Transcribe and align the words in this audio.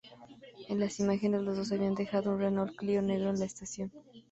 En 0.67 0.79
las 0.79 0.99
imágenes, 0.99 1.43
los 1.43 1.57
dos 1.57 1.71
habían 1.71 1.93
dejado 1.93 2.31
un 2.31 2.39
Renault 2.39 2.75
Clio 2.75 3.03
negro 3.03 3.29
en 3.29 3.37
la 3.37 3.45
estación. 3.45 3.91